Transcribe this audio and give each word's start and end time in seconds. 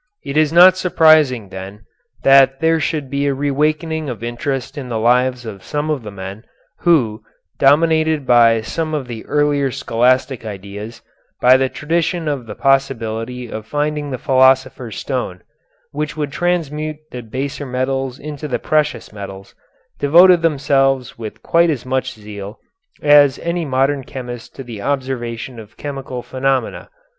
It 0.25 0.35
is 0.35 0.51
not 0.51 0.77
surprising, 0.77 1.49
then, 1.49 1.83
that 2.23 2.59
there 2.59 2.79
should 2.79 3.07
be 3.07 3.27
a 3.27 3.35
reawakening 3.35 4.09
of 4.09 4.23
interest 4.23 4.75
in 4.75 4.89
the 4.89 4.97
lives 4.97 5.45
of 5.45 5.61
some 5.63 5.91
of 5.91 6.01
the 6.01 6.09
men, 6.09 6.43
who, 6.79 7.21
dominated 7.59 8.25
by 8.25 8.61
some 8.61 8.95
of 8.95 9.07
the 9.07 9.23
earlier 9.27 9.69
scholastic 9.69 10.43
ideas, 10.43 11.03
by 11.39 11.55
the 11.55 11.69
tradition 11.69 12.27
of 12.27 12.47
the 12.47 12.55
possibility 12.55 13.45
of 13.47 13.67
finding 13.67 14.09
the 14.09 14.17
philosopher's 14.17 14.97
stone, 14.97 15.43
which 15.91 16.17
would 16.17 16.31
transmute 16.31 16.97
the 17.11 17.21
baser 17.21 17.67
metals 17.67 18.17
into 18.17 18.47
the 18.47 18.57
precious 18.57 19.13
metals, 19.13 19.53
devoted 19.99 20.41
themselves 20.41 21.19
with 21.19 21.43
quite 21.43 21.69
as 21.69 21.85
much 21.85 22.15
zeal 22.15 22.57
as 23.03 23.37
any 23.37 23.65
modern 23.65 24.03
chemist 24.03 24.55
to 24.55 24.63
the 24.63 24.81
observation 24.81 25.59
of 25.59 25.77
chemical 25.77 26.23
phenomena. 26.23 26.89